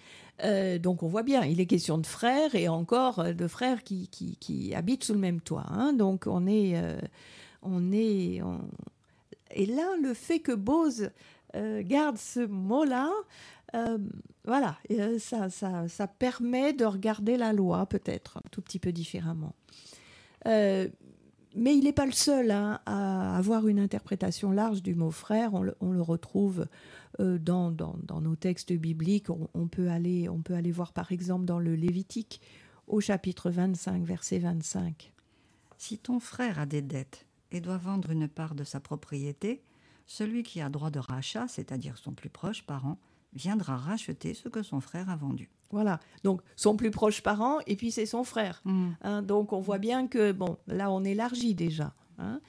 [0.44, 3.82] Euh, donc on voit bien, il est question de frères et encore euh, de frères
[3.82, 5.66] qui, qui, qui habitent sous le même toit.
[5.68, 5.92] hein.
[5.92, 7.00] Donc on est, euh,
[7.62, 8.68] on est, on-
[9.52, 11.10] et là le fait que Bose
[11.56, 13.10] euh, garde ce mot-là,
[13.74, 13.98] euh,
[14.44, 18.92] voilà, euh, ça, ça, ça permet de regarder la loi peut-être un tout petit peu
[18.92, 19.54] différemment.
[21.56, 25.52] Mais il n'est pas le seul hein, à avoir une interprétation large du mot frère.
[25.54, 26.66] On le, retrouve
[27.18, 29.30] dans, dans- dans nos textes bibliques.
[29.30, 32.40] On, on peut aller, on peut aller voir par exemple dans le Lévitique
[32.86, 35.12] au chapitre 25, verset 25.
[35.76, 39.62] Si ton frère a des dettes et doit vendre une part de sa propriété,
[40.10, 42.98] celui qui a droit de rachat, c'est-à-dire son plus proche parent,
[43.32, 45.48] viendra racheter ce que son frère a vendu.
[45.70, 46.00] Voilà.
[46.24, 48.60] Donc son plus proche parent et puis c'est son frère.
[49.02, 49.22] hein.
[49.22, 51.94] donc on voit bien que bon, là on élargit déjà.
[52.18, 52.40] hein.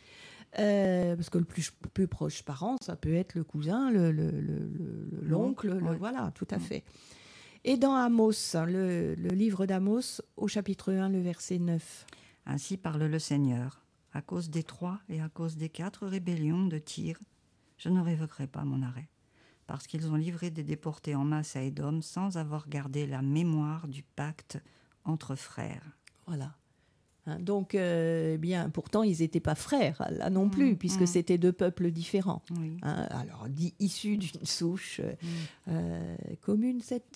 [0.60, 4.32] Euh, parce que le plus, plus proche parent, ça peut être le cousin, le- le-
[4.32, 5.96] le- le- le- l'oncle, le- ouais.
[5.98, 6.62] voilà, tout à Mm.
[6.62, 6.84] fait.
[7.64, 12.06] Et dans Amos, hein, le, le livre d'Amos, au chapitre 1, le verset 9.
[12.48, 13.82] Ainsi parle le Seigneur.
[14.14, 17.18] À cause des trois et à cause des quatre rébellions de Tyr,
[17.82, 19.10] je ne révoquerai pas mon arrêt,
[19.66, 23.88] parce qu'ils ont livré des déportés en masse à Édom sans avoir gardé la mémoire
[23.88, 24.60] du pacte
[25.04, 25.98] entre frères.
[26.28, 26.54] Voilà.
[27.26, 31.02] Hein, donc, euh, eh bien, pourtant, ils n'étaient pas frères, là non plus, Mm, puisque
[31.02, 31.06] mm.
[31.08, 32.44] c'était deux peuples différents.
[32.60, 32.78] Oui.
[32.84, 33.08] hein.
[33.12, 35.28] alors, dit issus d'une souche euh, Mm.
[35.70, 37.16] euh, commune, cette,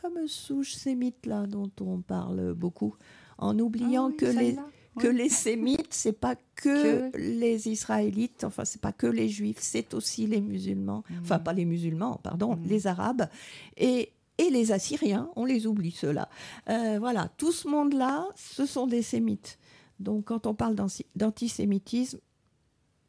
[0.00, 2.96] fameuse souche sémite-là dont on parle beaucoup,
[3.38, 4.56] en oubliant Ah oui, que, les,
[4.98, 9.58] que les sémites, c'est pas que, Que- les Israélites, enfin, c'est pas que les Juifs,
[9.60, 12.64] c'est aussi les musulmans, enfin, pas les musulmans, pardon, Mm.
[12.66, 13.28] les Arabes,
[13.76, 16.28] et, et les Assyriens, on les oublie, ceux-là.
[16.68, 19.58] Euh, voilà, tout ce monde-là, ce sont des sémites.
[20.00, 22.18] Donc, quand on parle d'anti- d'antisémitisme,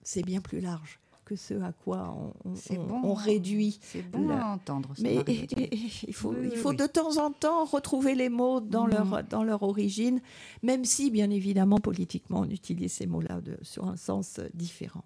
[0.03, 3.01] c'est bien plus large que ce à quoi on, on- on- bon.
[3.03, 3.79] on réduit.
[3.81, 4.95] C'est bon le- à entendre.
[4.95, 5.15] ça, Mais
[6.07, 6.75] il faut, Oui, il faut oui.
[6.75, 8.91] de temps en temps retrouver les mots dans, Mhm.
[8.91, 10.21] leur, dans leur origine,
[10.63, 15.03] même si, bien évidemment, politiquement, on utilise ces mots-là sur un sens euh, différent.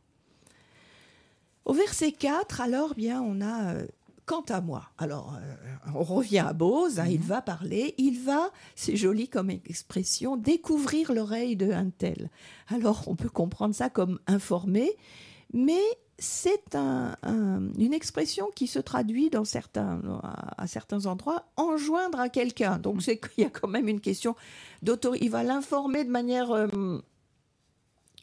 [1.66, 3.88] Au verset 4, alors, bien, on a euh,
[4.26, 4.90] quant à moi.
[4.98, 7.26] Alors, euh, on revient à Bose, hein, il Mhm.
[7.26, 12.30] va parler, il va, c'est joli comme expression, découvrir l'oreille de un tel.
[12.68, 14.92] Alors, on peut comprendre ça comme informer,
[15.54, 15.82] mais
[16.20, 22.20] c'est un- un- une expression qui se traduit dans certains, à, à certains endroits, enjoindre
[22.20, 22.78] à quelqu'un.
[22.78, 24.36] Donc, c'est qu'il y a quand même une question
[24.82, 25.26] d'autorité.
[25.26, 26.98] Il va l'informer de manière euh,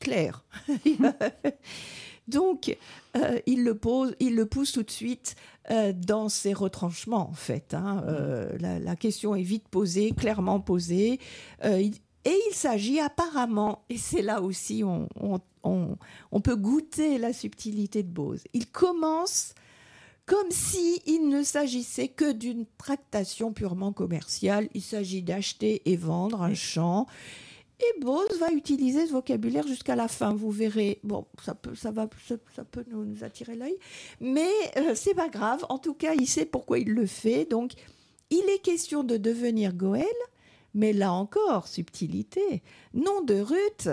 [0.00, 0.44] claire.
[2.28, 2.76] Donc,
[3.16, 5.36] euh, il le pose, il le pousse tout de suite
[5.70, 7.72] euh, dans ses retranchements, en fait.
[7.72, 8.02] hein.
[8.08, 11.20] Euh, la, la question est vite posée, clairement posée.
[11.64, 11.94] Il-
[12.26, 15.08] et il s'agit apparemment, et c'est là aussi on,
[16.42, 18.42] peut goûter la subtilité de Bose.
[18.52, 19.54] Il commence
[20.26, 24.68] comme si il ne s'agissait que d'une tractation purement commerciale.
[24.74, 27.06] Il s'agit d'acheter et vendre un champ.
[27.78, 30.34] Et Bose va utiliser ce vocabulaire jusqu'à la fin.
[30.34, 30.98] Vous verrez.
[31.04, 33.76] Bon, ça peut, ça va, ça, peut nous, attirer l'œil,
[34.20, 35.64] mais euh, c'est pas grave.
[35.68, 37.44] En tout cas, il sait pourquoi il le fait.
[37.44, 37.74] Donc,
[38.30, 40.06] il est question de devenir Goël,
[40.76, 42.62] mais là encore, subtilité.
[42.94, 43.88] Non de Ruth,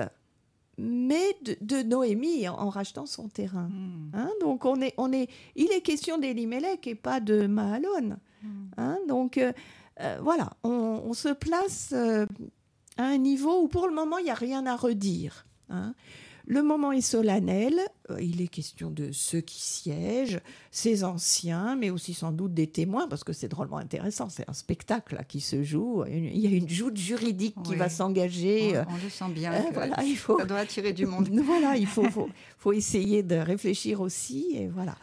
[0.78, 3.69] mais de, Noémie en, rachetant son terrain.
[3.69, 4.12] Hmm.
[4.13, 8.17] Hein, donc, on est, on est, il est question d'Elimelech et pas de Mahalon.
[8.43, 8.65] Hmm.
[8.78, 9.54] Hein, donc, euh,
[10.02, 14.36] euh, voilà, on, se place à un niveau où pour le moment, il n'y a
[14.36, 15.46] rien à redire.
[15.69, 15.96] Hein.
[16.45, 17.79] Le moment est solennel,
[18.10, 22.67] euh, il est question de ceux qui siègent, ces anciens, mais aussi sans doute des
[22.67, 26.58] témoins, parce que c'est drôlement intéressant, c'est un spectacle qui se joue, il y a
[26.58, 28.77] une joute juridique qui va s'engager.
[28.89, 31.29] On, le sent bien, euh, voilà, il faut, ça doit attirer du monde.
[31.43, 34.95] voilà, il faut, faut, faut, essayer de réfléchir aussi, et voilà.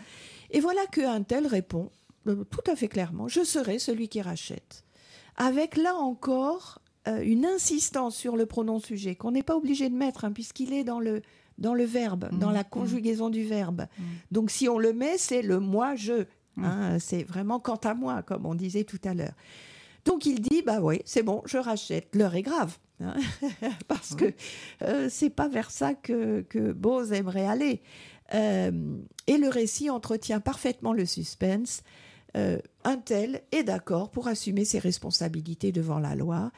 [0.51, 1.91] Et voilà qu'un tel répond
[2.27, 4.85] euh, tout à fait clairement, je serai celui qui rachète.
[5.37, 9.95] Avec là encore euh, une insistance sur le pronom sujet qu'on n'est pas obligé de
[9.95, 11.23] mettre, hein, puisqu'il est dans le,
[11.57, 12.39] dans le verbe, mmh.
[12.39, 12.71] dans la mmh.
[12.71, 13.87] conjugaison du verbe.
[13.99, 14.03] Mmh.
[14.33, 16.27] Donc si on le met, c'est le moi, je.
[16.59, 19.33] Hein, c'est vraiment quant à moi, comme on disait tout à l'heure.
[20.05, 22.15] Donc il dit, bah oui, c'est bon, je rachète.
[22.15, 22.77] L'heure est grave.
[23.01, 23.15] Hein,
[23.89, 24.35] parce que
[24.83, 27.81] euh, c'est pas vers ça que, que Bose aimerait aller.
[28.35, 31.83] Euh, et le récit entretient parfaitement le suspense.
[32.35, 36.53] un tel est d'accord pour assumer ses responsabilités devant la loi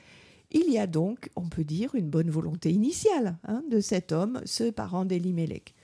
[0.53, 4.41] il y a donc, on peut dire, une bonne volonté initiale hein, de cet homme,
[4.45, 5.75] ce parent d'Elimelech.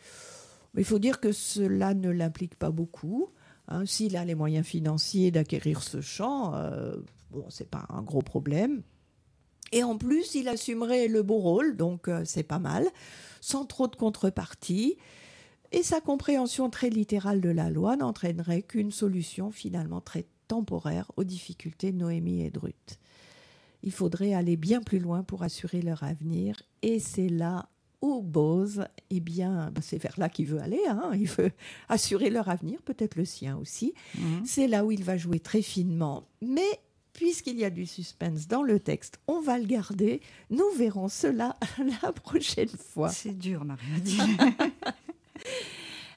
[0.75, 3.29] Mais il faut dire que cela ne l'implique pas beaucoup.
[3.69, 3.87] Hein.
[3.87, 6.97] S'il a les moyens financiers d'acquérir ce champ, euh,
[7.31, 8.83] bon, c'est pas un gros problème.
[9.73, 12.87] Et en plus, il assumerait le beau rôle, donc euh, c'est pas mal,
[13.41, 14.97] sans trop de contrepartie.
[15.73, 21.25] Et sa compréhension très littérale de la loi n'entraînerait qu'une solution finalement très temporaire aux
[21.25, 22.99] difficultés de Noémie et de Ruth
[23.83, 26.63] il faudrait aller bien plus loin pour assurer leur avenir.
[26.83, 27.69] Et c'est là
[28.01, 30.81] où Bose, eh bien, bah, c'est vers là qu'il veut aller.
[30.89, 31.11] Hein.
[31.15, 31.51] Il veut
[31.89, 33.95] assurer leur avenir, peut-être le sien aussi.
[34.17, 34.43] Mhm.
[34.45, 36.29] C'est là où il va jouer très finement.
[36.41, 36.81] Mais
[37.13, 40.21] puisqu'il y a du suspense dans le texte, on va le garder.
[40.51, 41.57] Nous verrons cela
[42.03, 43.09] la prochaine fois.
[43.09, 43.87] C'est dur, Maria.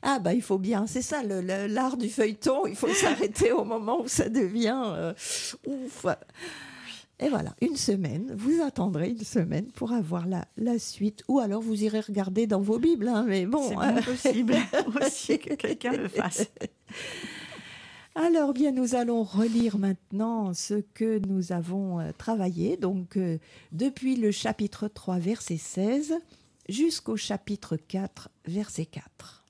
[0.04, 4.02] ah bah il faut bien, c'est ça l'art du feuilleton, il faut s'arrêter au moment
[4.02, 5.14] où ça devient euh,
[5.66, 6.06] ouf.
[7.24, 11.62] Et voilà, une semaine, vous attendrez une semaine pour avoir la, la suite, ou alors
[11.62, 13.62] vous irez regarder dans vos Bibles, hein, mais bon.
[13.62, 14.56] C'est bien possible
[15.06, 16.48] aussi que quelqu'un le fasse.
[18.16, 23.38] Alors bien, nous allons relire maintenant ce que nous avons euh, travaillé, donc euh,
[23.72, 26.16] depuis le chapitre 3, verset 16,
[26.68, 29.46] jusqu'au chapitre 4, verset 4.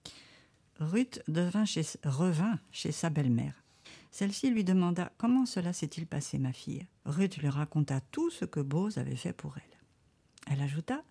[0.79, 3.63] Ruth devint chez, revint chez sa belle-mère.
[4.11, 6.85] Celle-ci lui demanda Comment cela s'est-il passé, ma fille?
[7.05, 10.53] Ruth lui raconta tout ce que Bose avait fait pour elle.
[10.53, 11.03] Elle ajouta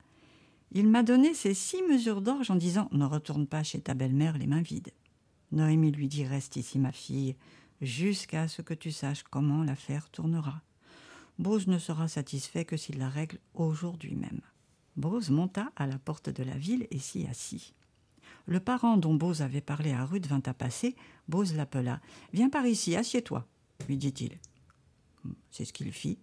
[0.72, 4.38] Il m'a donné ces six mesures d'orge en disant Ne retourne pas chez ta belle-mère
[4.38, 4.92] les mains vides.
[5.52, 7.36] Noémie lui dit Reste ici, ma fille,
[7.80, 10.62] jusqu'à ce que tu saches comment l'affaire tournera.
[11.38, 14.42] Bose ne sera satisfait que s'il la règle aujourd'hui même.
[14.96, 17.74] Bose monta à la porte de la ville et s'y assit.
[18.46, 20.96] Le parent dont Bose avait parlé à Ruth vint à passer.
[21.28, 22.00] Bose l'appela.
[22.32, 23.46] Viens par ici, assieds-toi,
[23.88, 24.32] lui dit-il.
[25.50, 26.18] C'est ce qu'il fit.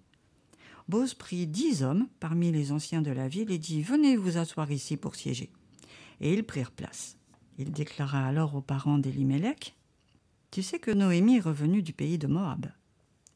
[0.88, 4.72] Bose prit dix hommes parmi les anciens de la ville et dit Venez vous asseoir
[4.72, 5.52] ici pour siéger.
[6.22, 7.18] Et ils prirent place.
[7.58, 9.76] Il déclara alors aux parents d'Elimelech
[10.52, 12.68] Tu sais que Noémie est revenue du pays de Moab.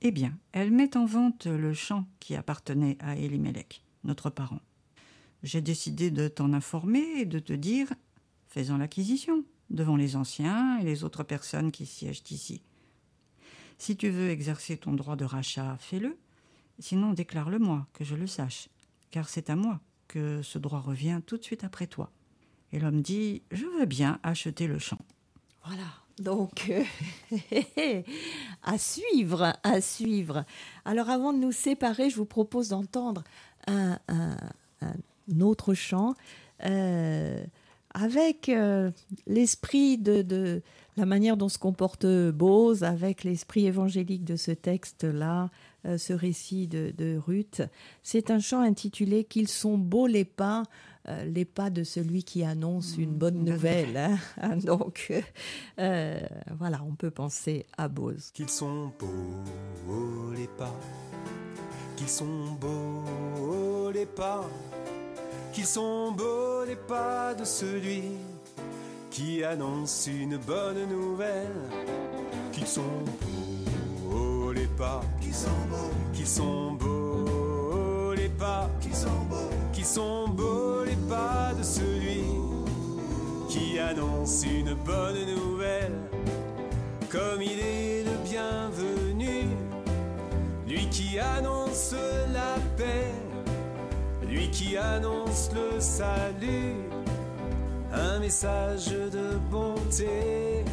[0.02, 4.62] Eh bien, elle met en vente le champ qui appartenait à Elimelech, notre parent.
[5.44, 7.92] J'ai décidé de t'en informer et de te dire
[8.48, 12.62] faisant l'acquisition devant les anciens et les autres personnes qui siègent ici.
[13.82, 16.16] Si tu veux exercer ton droit de rachat, fais-le,
[16.78, 18.70] sinon déclare-le-moi, que je le sache,
[19.10, 22.12] car c'est à moi que ce droit revient tout de suite après toi.
[22.72, 25.00] Et l'homme dit Je veux bien acheter le champ.
[25.66, 25.88] Voilà.
[26.20, 28.04] Donc, euh,
[28.62, 30.46] à suivre, à suivre.
[30.86, 33.24] Alors, avant de nous séparer, je vous propose d'entendre
[33.66, 33.98] un,
[35.40, 36.14] autre chant.
[36.66, 37.44] Euh,
[37.94, 38.92] avec euh,
[39.28, 40.62] l'esprit de,
[40.98, 45.50] la manière dont se comporte Bose, avec l'esprit évangélique de ce texte-là,
[45.86, 47.62] euh, ce récit de, Ruth.
[48.04, 50.64] C'est un chant intitulé Qu'ils sont beaux les pas,
[51.08, 53.98] euh, les pas de celui qui annonce une bonne nouvelle.
[54.38, 54.58] Hein.
[54.64, 55.12] Donc
[55.78, 58.32] voilà, on peut penser à Bose.
[58.34, 60.78] Qu'ils sont beaux les pas,
[61.96, 64.48] qu'ils sont beaux les pas
[65.52, 68.04] qu'ils sont beaux les pas de celui
[69.12, 71.70] qui annonce une bonne nouvelle,
[72.54, 73.04] qu'ils sont
[74.10, 79.86] beaux les pas, qu'ils sont beaux, qu'ils sont beaux les pas, qu'ils sont beaux, qu'ils
[79.86, 82.24] sont beaux les pas de celui
[83.50, 85.98] qui annonce une bonne nouvelle,
[87.10, 89.44] comme il est le bienvenu,
[90.66, 91.96] lui qui annonce
[92.32, 93.12] la paix,
[94.26, 97.01] lui qui annonce le salut,
[97.94, 100.64] un message de bonté,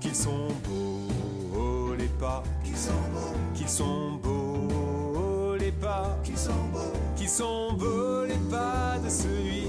[0.00, 6.52] qu'ils sont beaux les pas, qu'ils sont beaux, qu'ils sont beaux les pas, qu'ils sont
[6.72, 9.68] beaux, qu'ils sont beaux les pas de celui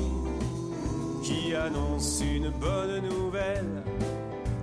[1.24, 3.84] qui annonce une bonne nouvelle,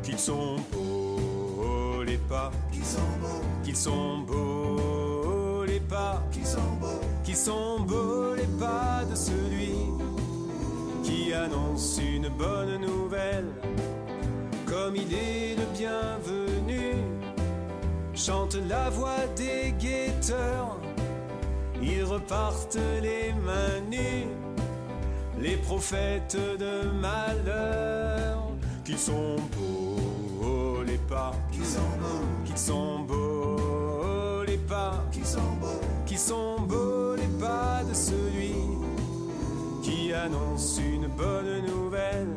[0.02, 6.58] qu'ils sont beaux les pas, qu'ils sont beaux, qu'ils sont beaux les pas, qu'ils sont
[6.80, 9.91] beaux, qu'ils sont beaux les pas de celui
[11.32, 13.46] qui annonce une bonne nouvelle,
[14.66, 16.92] comme il est le bienvenu,
[18.14, 20.78] chante la voix des guetteurs,
[21.80, 24.28] ils repartent les mains nues
[25.40, 28.50] les prophètes de malheur,
[28.84, 35.56] qu'ils sont beaux les pas, qu'ils sont beaux, qu'ils sont beaux les pas, qu'ils sont
[35.60, 36.51] beaux, qu'ils sont
[40.24, 42.36] annonce une bonne nouvelle,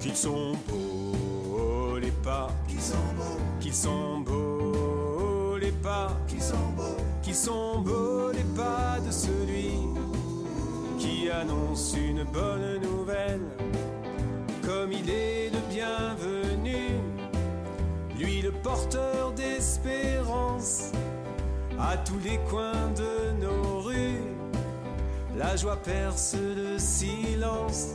[0.00, 6.72] qu'ils sont beaux les pas, qu'ils sont beaux, qu'ils sont beaux les pas, qu'ils sont
[6.76, 9.70] beaux, qu'ils sont beaux les pas de celui
[10.98, 13.46] qui annonce une bonne nouvelle,
[14.64, 16.78] comme il est le bienvenu,
[18.18, 20.90] lui le porteur d'espérance,
[21.78, 23.67] à tous les coins de nos
[25.38, 27.94] la joie perce le silence,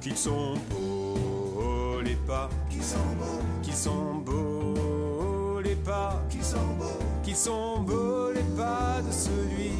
[0.00, 6.74] qu'ils sont beaux les pas, qu'ils sont beaux, qu'ils sont beaux les pas, qu'ils sont
[6.78, 9.72] beaux, qu'ils sont beaux les pas de celui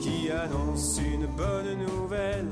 [0.00, 2.48] qui annonce une bonne nouvelle,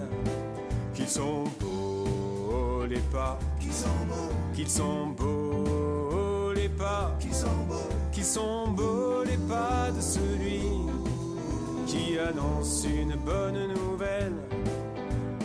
[0.94, 7.64] qu'ils sont beaux les pas, qu'ils sont beaux, qu'ils sont beaux les pas, qu'ils sont
[7.68, 10.79] beaux, qu'ils sont beaux les pas de celui
[12.28, 14.36] annonce une bonne nouvelle,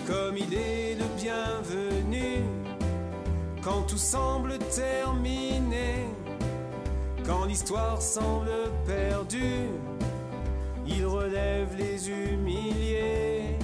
[0.07, 2.43] comme il est le bienvenu,
[3.63, 6.05] quand tout semble terminé,
[7.25, 8.51] quand l'histoire semble
[8.85, 9.69] perdue
[10.87, 13.57] il relève les humiliés,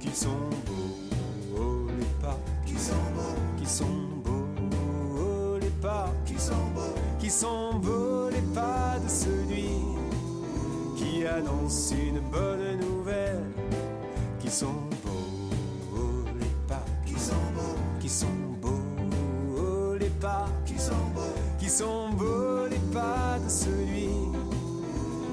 [0.00, 3.84] qu'ils sont beaux les pas, qu'ils sont beaux, qu'ils sont
[4.24, 8.15] beaux les pas, qu'ils sont beaux, qu'ils sont beaux
[11.36, 13.44] annonce une bonne nouvelle,
[14.40, 18.26] qu'ils sont beaux les pas, qu'ils sont beaux, qu'ils sont
[18.62, 24.08] beaux les pas, qu'ils sont beaux, qu'ils sont beaux les pas de celui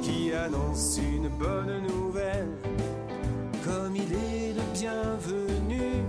[0.01, 2.49] qui annonce une bonne nouvelle,
[3.63, 6.03] comme il est le bienvenu,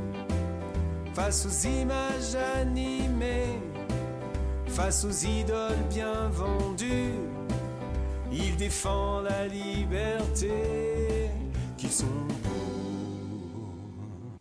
[1.14, 3.60] face aux images animées,
[4.66, 7.14] face aux idoles bien vendues,
[8.36, 10.50] il défend la liberté,
[11.76, 12.04] qui sont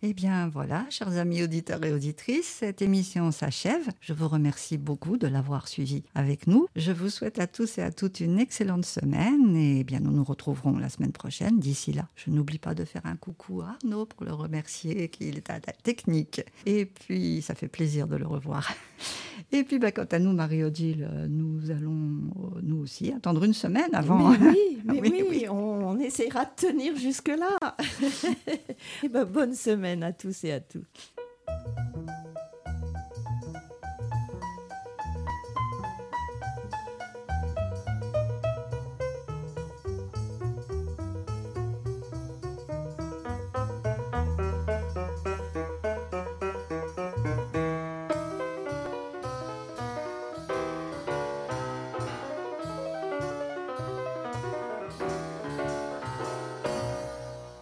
[0.06, 3.88] Eh bien voilà, chers amis auditeurs et auditrices, cette émission s'achève.
[4.02, 6.68] Je vous remercie beaucoup de l'avoir suivi avec nous.
[6.76, 10.12] Je vous souhaite à tous et à toutes une excellente semaine et eh bien nous
[10.12, 11.58] nous retrouverons la semaine prochaine.
[11.58, 15.38] D'ici là, je n'oublie pas de faire un coucou à Arnaud pour le remercier qu'il
[15.38, 16.42] est à la technique.
[16.66, 18.74] Et puis ça fait plaisir de le revoir.
[19.54, 22.12] Et puis bah, quant à nous, Marie-Odile, nous allons
[22.62, 24.32] nous aussi attendre une semaine avant.
[24.32, 27.58] Mais oui, mais oui, oui, On, on essaiera de tenir jusque-là.
[29.12, 29.54] ben, bonne
[30.02, 31.14] à tous et à toutes.